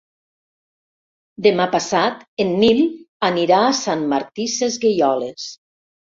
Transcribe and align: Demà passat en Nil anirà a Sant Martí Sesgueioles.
Demà 1.47 1.67
passat 1.75 2.23
en 2.45 2.55
Nil 2.65 2.81
anirà 3.29 3.61
a 3.67 3.77
Sant 3.83 4.09
Martí 4.17 4.49
Sesgueioles. 4.57 5.47